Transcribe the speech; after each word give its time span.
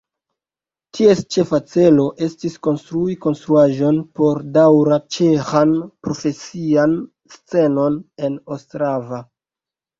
Ties 0.99 1.19
ĉefa 1.35 1.59
celo 1.73 2.05
estis 2.27 2.55
konstrui 2.69 3.17
konstruaĵon 3.27 4.01
por 4.21 4.41
daŭra 4.57 4.99
ĉeĥan 5.19 5.77
profesian 6.09 6.99
scenon 7.37 8.03
en 8.31 8.43
Ostrava. 8.59 9.25